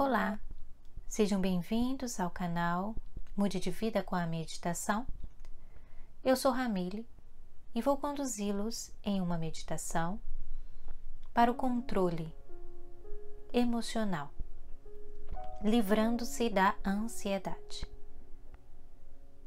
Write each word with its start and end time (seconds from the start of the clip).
Olá, 0.00 0.38
sejam 1.08 1.40
bem-vindos 1.40 2.20
ao 2.20 2.30
canal 2.30 2.94
Mude 3.36 3.58
de 3.58 3.72
Vida 3.72 4.00
com 4.00 4.14
a 4.14 4.28
Meditação. 4.28 5.04
Eu 6.22 6.36
sou 6.36 6.52
Ramile 6.52 7.04
e 7.74 7.82
vou 7.82 7.96
conduzi-los 7.96 8.92
em 9.02 9.20
uma 9.20 9.36
meditação 9.36 10.20
para 11.34 11.50
o 11.50 11.54
controle 11.56 12.32
emocional, 13.52 14.32
livrando-se 15.64 16.48
da 16.48 16.76
ansiedade. 16.86 17.84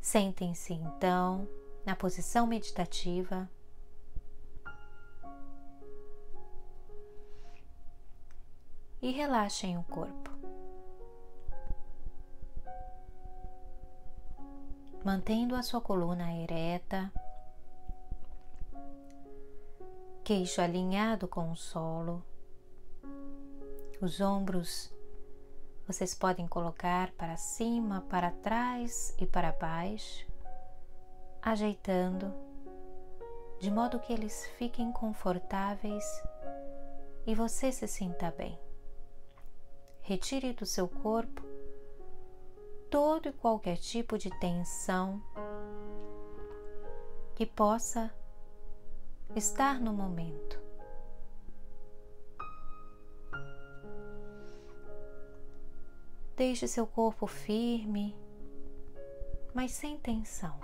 Sentem-se 0.00 0.72
então 0.72 1.46
na 1.84 1.94
posição 1.94 2.46
meditativa. 2.46 3.46
E 9.02 9.10
relaxem 9.10 9.76
o 9.76 9.82
corpo. 9.84 10.27
Mantendo 15.04 15.54
a 15.54 15.62
sua 15.62 15.80
coluna 15.80 16.32
ereta, 16.34 17.12
queixo 20.24 20.60
alinhado 20.60 21.26
com 21.26 21.50
o 21.50 21.56
solo, 21.56 22.22
os 24.00 24.20
ombros 24.20 24.92
vocês 25.86 26.14
podem 26.14 26.46
colocar 26.46 27.10
para 27.12 27.36
cima, 27.38 28.02
para 28.10 28.30
trás 28.30 29.14
e 29.18 29.24
para 29.24 29.52
baixo, 29.52 30.26
ajeitando 31.40 32.30
de 33.58 33.70
modo 33.70 33.98
que 33.98 34.12
eles 34.12 34.46
fiquem 34.58 34.92
confortáveis 34.92 36.04
e 37.26 37.34
você 37.34 37.72
se 37.72 37.88
sinta 37.88 38.30
bem. 38.30 38.58
Retire 40.02 40.52
do 40.52 40.64
seu 40.64 40.86
corpo 40.86 41.42
todo 42.90 43.28
e 43.28 43.32
qualquer 43.32 43.76
tipo 43.76 44.16
de 44.16 44.30
tensão 44.38 45.22
que 47.34 47.46
possa 47.46 48.12
estar 49.36 49.80
no 49.80 49.92
momento. 49.92 50.58
Deixe 56.36 56.68
seu 56.68 56.86
corpo 56.86 57.26
firme, 57.26 58.16
mas 59.54 59.72
sem 59.72 59.98
tensão. 59.98 60.58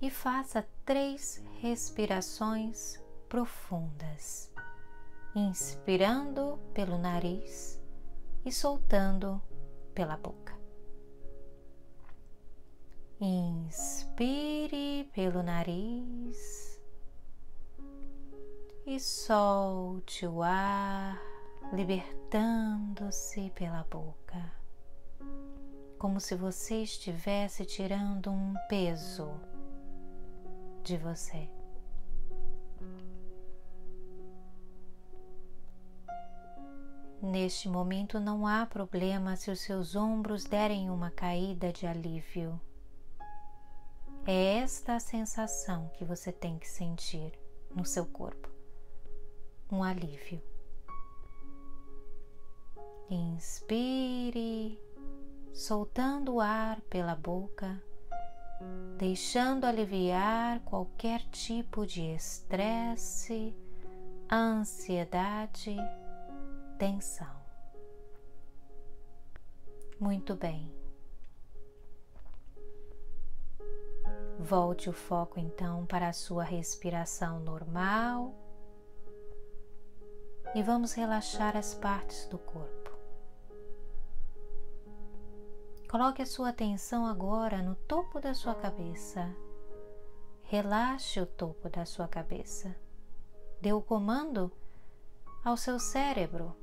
E 0.00 0.10
faça 0.10 0.68
três 0.84 1.42
respirações 1.60 3.00
profundas, 3.28 4.52
inspirando 5.34 6.58
pelo 6.74 6.98
nariz 6.98 7.80
e 8.46 8.52
soltando 8.52 9.42
pela 9.92 10.16
boca. 10.16 10.56
Inspire 13.20 15.10
pelo 15.12 15.42
nariz 15.42 16.80
e 18.86 19.00
solte 19.00 20.28
o 20.28 20.44
ar, 20.44 21.20
libertando-se 21.72 23.50
pela 23.50 23.82
boca, 23.90 24.52
como 25.98 26.20
se 26.20 26.36
você 26.36 26.82
estivesse 26.82 27.64
tirando 27.64 28.30
um 28.30 28.54
peso 28.68 29.28
de 30.84 30.96
você. 30.96 31.55
Neste 37.22 37.68
momento 37.68 38.20
não 38.20 38.46
há 38.46 38.66
problema 38.66 39.36
se 39.36 39.50
os 39.50 39.60
seus 39.60 39.96
ombros 39.96 40.44
derem 40.44 40.90
uma 40.90 41.10
caída 41.10 41.72
de 41.72 41.86
alívio. 41.86 42.60
É 44.26 44.58
esta 44.58 44.96
a 44.96 45.00
sensação 45.00 45.90
que 45.94 46.04
você 46.04 46.30
tem 46.30 46.58
que 46.58 46.68
sentir 46.68 47.32
no 47.74 47.86
seu 47.86 48.04
corpo: 48.04 48.50
um 49.72 49.82
alívio. 49.82 50.42
Inspire, 53.08 54.78
soltando 55.54 56.34
o 56.34 56.40
ar 56.40 56.80
pela 56.82 57.14
boca, 57.14 57.82
deixando 58.98 59.64
aliviar 59.64 60.60
qualquer 60.64 61.22
tipo 61.30 61.86
de 61.86 62.02
estresse, 62.02 63.56
ansiedade 64.30 65.76
tensão. 66.76 67.34
Muito 69.98 70.34
bem. 70.34 70.72
Volte 74.38 74.90
o 74.90 74.92
foco 74.92 75.40
então 75.40 75.86
para 75.86 76.08
a 76.08 76.12
sua 76.12 76.44
respiração 76.44 77.40
normal 77.40 78.34
e 80.54 80.62
vamos 80.62 80.92
relaxar 80.92 81.56
as 81.56 81.74
partes 81.74 82.26
do 82.28 82.38
corpo. 82.38 82.90
Coloque 85.90 86.20
a 86.20 86.26
sua 86.26 86.50
atenção 86.50 87.06
agora 87.06 87.62
no 87.62 87.74
topo 87.74 88.20
da 88.20 88.34
sua 88.34 88.54
cabeça. 88.54 89.34
Relaxe 90.42 91.20
o 91.20 91.26
topo 91.26 91.70
da 91.70 91.86
sua 91.86 92.06
cabeça. 92.06 92.76
Dê 93.62 93.72
o 93.72 93.80
comando 93.80 94.52
ao 95.42 95.56
seu 95.56 95.78
cérebro 95.78 96.54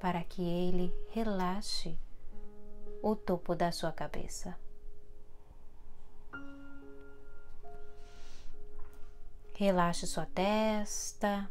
para 0.00 0.22
que 0.24 0.42
ele 0.42 0.94
relaxe 1.10 1.98
o 3.02 3.14
topo 3.14 3.54
da 3.54 3.70
sua 3.70 3.92
cabeça. 3.92 4.56
Relaxe 9.54 10.06
sua 10.06 10.26
testa, 10.26 11.50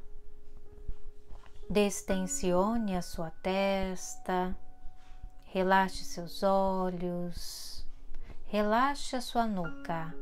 destensione 1.70 2.96
a 2.96 3.02
sua 3.02 3.30
testa, 3.30 4.56
relaxe 5.46 6.04
seus 6.04 6.44
olhos, 6.44 7.86
relaxe 8.46 9.16
a 9.16 9.22
sua 9.22 9.46
nuca, 9.46 10.14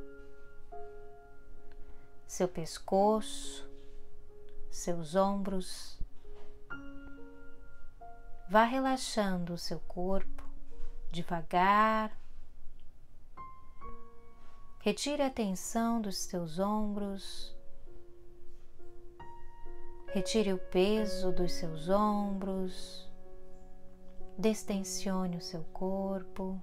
seu 2.27 2.47
pescoço, 2.47 3.67
seus 4.69 5.15
ombros 5.15 6.00
Vá 8.51 8.65
relaxando 8.65 9.53
o 9.53 9.57
seu 9.57 9.79
corpo 9.79 10.43
devagar. 11.09 12.11
Retire 14.79 15.21
a 15.21 15.29
tensão 15.29 16.01
dos 16.01 16.17
seus 16.17 16.59
ombros. 16.59 17.57
Retire 20.07 20.51
o 20.51 20.57
peso 20.57 21.31
dos 21.31 21.53
seus 21.53 21.87
ombros. 21.87 23.09
Destensione 24.37 25.37
o 25.37 25.41
seu 25.41 25.63
corpo. 25.71 26.61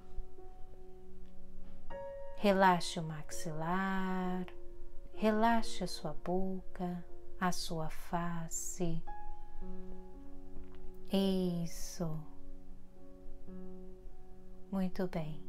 Relaxe 2.36 3.00
o 3.00 3.02
maxilar. 3.02 4.44
Relaxe 5.14 5.84
a 5.84 5.88
sua 5.88 6.12
boca, 6.12 7.02
a 7.40 7.50
sua 7.50 7.88
face. 7.88 9.02
Isso. 11.10 12.22
Muito 14.70 15.06
bem. 15.08 15.42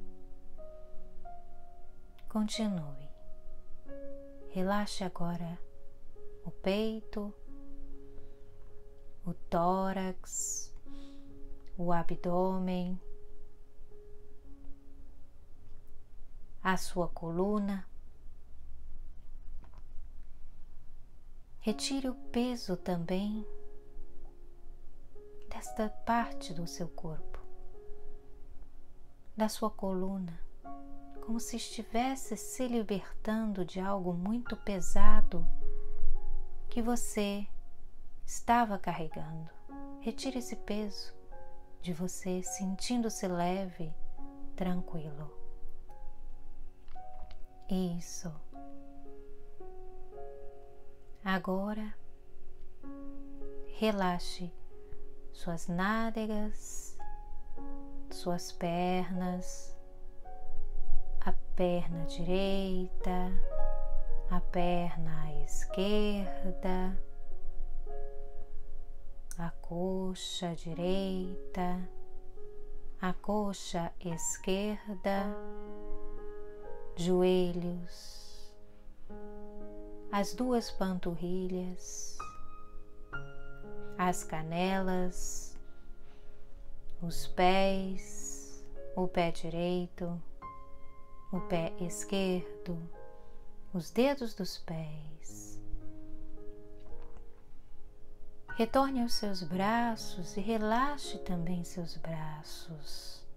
Continue. 2.30 3.10
Relaxe 4.52 5.04
agora 5.04 5.60
o 6.46 6.52
peito, 6.52 7.34
o 9.26 9.34
tórax, 9.34 10.74
o 11.78 11.92
abdômen, 11.92 13.00
a 16.64 16.78
sua 16.78 17.10
coluna. 17.10 17.86
Retire 21.60 22.08
o 22.08 22.16
peso 22.32 22.78
também 22.78 23.46
desta 25.60 25.90
parte 25.90 26.54
do 26.54 26.66
seu 26.66 26.88
corpo, 26.88 27.38
da 29.36 29.50
sua 29.50 29.70
coluna, 29.70 30.40
como 31.20 31.38
se 31.38 31.58
estivesse 31.58 32.38
se 32.38 32.66
libertando 32.66 33.66
de 33.66 33.78
algo 33.78 34.14
muito 34.14 34.56
pesado 34.56 35.46
que 36.70 36.82
você 36.82 37.46
estava 38.26 38.80
carregando. 38.80 39.50
Retire 40.00 40.40
esse 40.40 40.56
peso 40.56 41.14
de 41.82 41.92
você, 41.92 42.42
sentindo-se 42.42 43.28
leve, 43.28 43.94
tranquilo. 44.56 45.30
Isso. 47.70 48.34
Agora, 51.22 51.94
relaxe 53.76 54.54
suas 55.34 55.68
nádegas, 55.68 56.98
suas 58.12 58.52
pernas, 58.52 59.76
a 61.22 61.32
perna 61.56 62.06
direita, 62.06 63.32
a 64.30 64.40
perna 64.40 65.44
esquerda, 65.44 67.00
a 69.38 69.52
coxa 69.62 70.54
direita, 70.56 71.90
a 73.02 73.14
coxa 73.14 73.94
esquerda, 74.00 75.34
joelhos, 76.98 78.54
as 80.12 80.34
duas 80.34 80.70
panturrilhas, 80.70 82.19
as 84.02 84.24
canelas, 84.24 85.58
os 87.02 87.28
pés, 87.28 88.66
o 88.96 89.10
pé 89.10 89.30
direito, 89.30 90.24
o 91.34 91.42
pé 91.42 91.74
esquerdo, 91.82 92.82
os 93.74 93.92
dedos 93.92 94.34
dos 94.34 94.58
pés. 94.60 95.62
Retorne 98.56 99.02
aos 99.02 99.16
seus 99.16 99.44
braços 99.44 100.38
e 100.38 100.40
relaxe 100.40 101.18
também 101.18 101.66
seus 101.66 101.98
braços, 101.98 103.28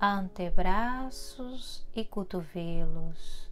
antebraços 0.00 1.86
e 1.94 2.02
cotovelos. 2.02 3.46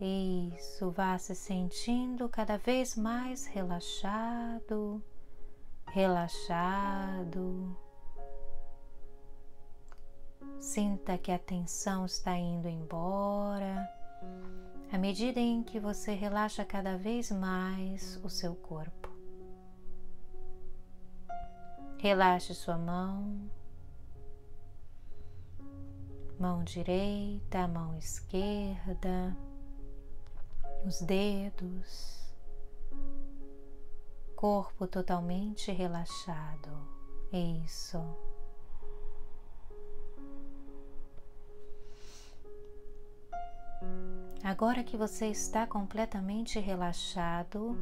Isso, 0.00 0.90
vá 0.90 1.18
se 1.18 1.34
sentindo 1.34 2.30
cada 2.30 2.56
vez 2.56 2.96
mais 2.96 3.44
relaxado, 3.44 5.02
relaxado. 5.92 7.76
Sinta 10.58 11.16
que 11.18 11.30
a 11.32 11.38
tensão 11.38 12.04
está 12.04 12.36
indo 12.36 12.68
embora 12.68 13.88
à 14.90 14.96
medida 14.96 15.38
em 15.38 15.62
que 15.62 15.78
você 15.78 16.14
relaxa 16.14 16.64
cada 16.64 16.96
vez 16.96 17.30
mais 17.30 18.18
o 18.24 18.30
seu 18.30 18.54
corpo. 18.54 19.08
Relaxe 21.98 22.54
sua 22.54 22.78
mão, 22.78 23.50
mão 26.38 26.62
direita, 26.64 27.66
mão 27.68 27.96
esquerda, 27.98 29.36
os 30.86 31.00
dedos, 31.00 32.17
corpo 34.38 34.86
totalmente 34.86 35.72
relaxado. 35.72 36.70
Isso. 37.66 38.00
Agora 44.44 44.84
que 44.84 44.96
você 44.96 45.26
está 45.26 45.66
completamente 45.66 46.60
relaxado, 46.60 47.76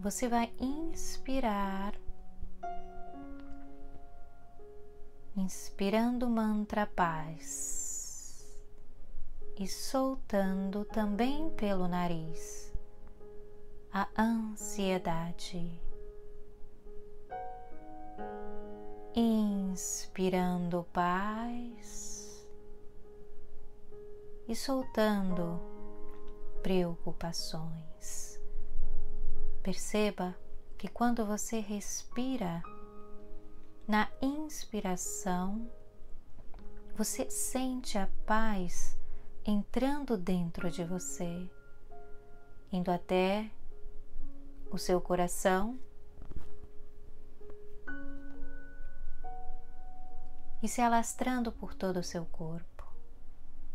você 0.00 0.26
vai 0.26 0.52
inspirar, 0.58 1.94
inspirando 5.36 6.26
o 6.26 6.30
mantra 6.30 6.84
paz 6.84 8.44
e 9.56 9.68
soltando 9.68 10.84
também 10.84 11.48
pelo 11.50 11.86
nariz 11.86 12.72
a 13.92 14.08
ansiedade. 14.18 15.91
Inspirando 19.14 20.84
paz 20.90 22.48
e 24.48 24.56
soltando 24.56 25.60
preocupações. 26.62 28.40
Perceba 29.62 30.34
que 30.78 30.88
quando 30.88 31.26
você 31.26 31.60
respira, 31.60 32.62
na 33.86 34.08
inspiração, 34.22 35.70
você 36.96 37.28
sente 37.28 37.98
a 37.98 38.08
paz 38.24 38.98
entrando 39.44 40.16
dentro 40.16 40.70
de 40.70 40.84
você, 40.84 41.50
indo 42.72 42.90
até 42.90 43.50
o 44.70 44.78
seu 44.78 45.02
coração 45.02 45.78
e 50.62 50.68
se 50.68 50.80
alastrando 50.80 51.50
por 51.50 51.74
todo 51.74 51.98
o 51.98 52.04
seu 52.04 52.24
corpo. 52.26 52.86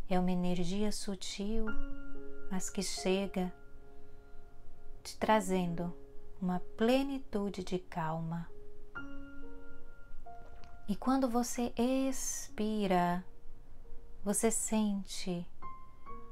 É 0.10 0.20
uma 0.20 0.32
energia 0.32 0.92
sutil 0.92 1.66
mas 2.50 2.70
que 2.70 2.82
chega 2.82 3.54
te 5.04 5.18
trazendo 5.18 5.94
uma 6.42 6.60
plenitude 6.78 7.64
de 7.64 7.80
calma. 7.80 8.50
E 10.88 10.96
quando 10.96 11.30
você 11.30 11.74
expira, 11.78 13.26
você 14.24 14.50
sente 14.50 15.46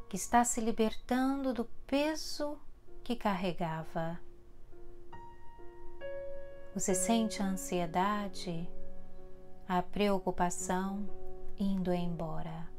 que 0.10 0.16
está 0.16 0.44
se 0.44 0.62
libertando 0.62 1.54
do 1.54 1.66
peso 1.86 2.57
que 3.04 3.16
carregava. 3.16 4.19
Você 6.74 6.94
sente 6.94 7.42
a 7.42 7.46
ansiedade, 7.46 8.69
a 9.68 9.82
preocupação 9.82 11.10
indo 11.58 11.92
embora. 11.92 12.70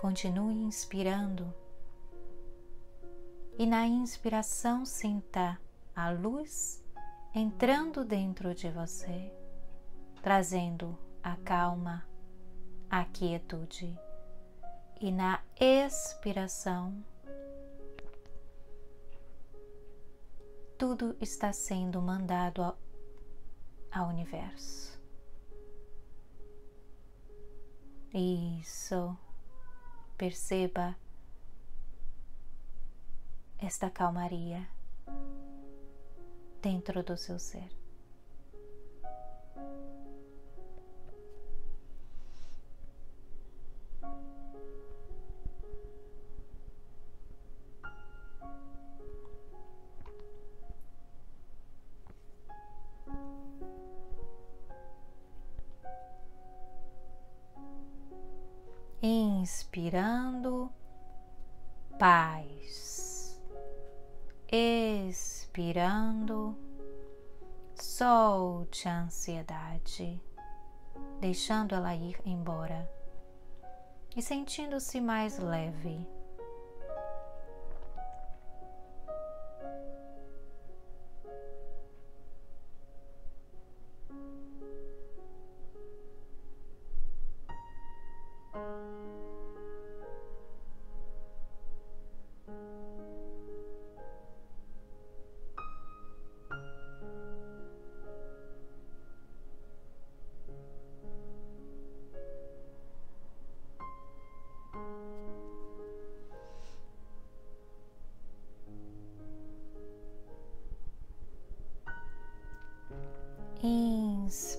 Continue 0.00 0.54
inspirando 0.54 1.52
e 3.58 3.66
na 3.66 3.86
inspiração 3.86 4.84
sinta 4.84 5.60
a 5.94 6.10
luz 6.10 6.84
entrando 7.34 8.04
dentro 8.04 8.54
de 8.54 8.70
você, 8.70 9.32
trazendo 10.22 10.96
a 11.22 11.36
calma, 11.36 12.06
a 12.88 13.04
quietude. 13.04 13.98
E 15.00 15.10
na 15.12 15.40
expiração, 15.60 17.04
tudo 20.76 21.16
está 21.20 21.52
sendo 21.52 22.00
mandado 22.00 22.62
ao 23.90 24.08
universo. 24.08 24.98
Isso. 28.12 29.16
Perceba 30.16 30.96
esta 33.58 33.90
calmaria 33.90 34.68
dentro 36.60 37.02
do 37.02 37.16
seu 37.16 37.38
ser. 37.38 37.77
Inspirando 59.38 60.68
paz, 61.96 63.40
expirando, 64.50 66.56
solte 67.74 68.88
a 68.88 69.02
ansiedade, 69.02 70.20
deixando 71.20 71.74
ela 71.74 71.94
ir 71.94 72.20
embora 72.24 72.90
e 74.16 74.22
sentindo-se 74.22 75.00
mais 75.00 75.38
leve. 75.38 76.04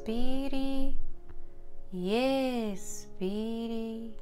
Inspire 0.10 0.98
e 1.94 2.16
expire 2.74 4.18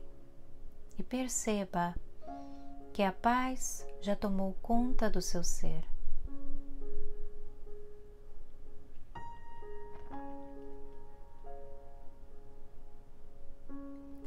e 0.99 1.03
perceba 1.03 1.95
que 2.91 3.01
a 3.01 3.13
paz 3.13 3.87
já 4.01 4.13
tomou 4.13 4.53
conta 4.61 5.09
do 5.09 5.21
seu 5.21 5.45
ser. 5.45 5.85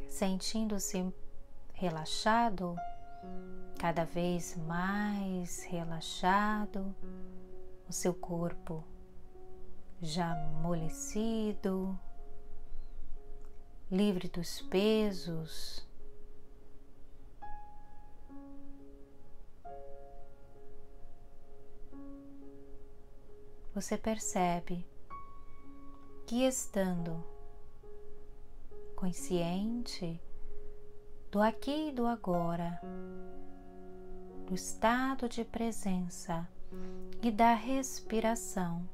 Sentindo-se 0.09 1.13
relaxado, 1.75 2.75
cada 3.79 4.05
vez 4.05 4.57
mais 4.57 5.63
relaxado, 5.65 6.95
o 7.87 7.93
seu 7.93 8.15
corpo 8.15 8.83
já 10.01 10.33
amolecido, 10.33 11.99
livre 13.91 14.29
dos 14.29 14.63
pesos. 14.63 15.87
Você 23.75 23.97
percebe 23.97 24.87
que 26.27 26.45
estando 26.45 27.25
consciente 28.97 30.21
do 31.31 31.41
aqui 31.41 31.89
e 31.89 31.93
do 31.93 32.07
agora, 32.07 32.81
do 34.47 34.55
estado 34.55 35.29
de 35.29 35.45
presença 35.45 36.49
e 37.23 37.31
da 37.31 37.55
respiração, 37.55 38.87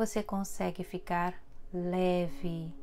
você 0.00 0.22
consegue 0.22 0.82
ficar 0.82 1.38
leve. 1.74 2.74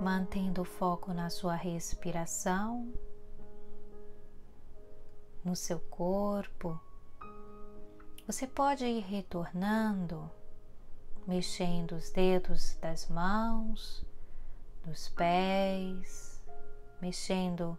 Mantendo 0.00 0.62
o 0.62 0.64
foco 0.64 1.14
na 1.14 1.30
sua 1.30 1.54
respiração, 1.54 2.92
no 5.44 5.54
seu 5.54 5.78
corpo, 5.78 6.80
você 8.30 8.46
pode 8.46 8.86
ir 8.86 9.00
retornando, 9.00 10.30
mexendo 11.26 11.96
os 11.96 12.10
dedos 12.10 12.76
das 12.76 13.08
mãos, 13.08 14.06
dos 14.84 15.08
pés, 15.08 16.40
mexendo 17.02 17.76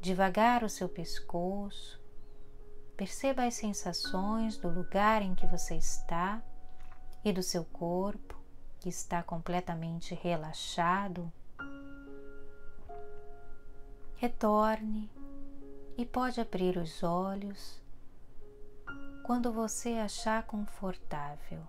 devagar 0.00 0.62
o 0.62 0.68
seu 0.68 0.88
pescoço. 0.88 2.00
Perceba 2.96 3.42
as 3.42 3.54
sensações 3.54 4.56
do 4.56 4.68
lugar 4.68 5.22
em 5.22 5.34
que 5.34 5.44
você 5.48 5.74
está 5.74 6.40
e 7.24 7.32
do 7.32 7.42
seu 7.42 7.64
corpo 7.64 8.40
que 8.78 8.88
está 8.88 9.24
completamente 9.24 10.14
relaxado. 10.14 11.32
Retorne 14.14 15.10
e 15.98 16.06
pode 16.06 16.40
abrir 16.40 16.78
os 16.78 17.02
olhos 17.02 17.80
quando 19.22 19.52
você 19.52 19.90
achar 19.94 20.42
confortável. 20.44 21.66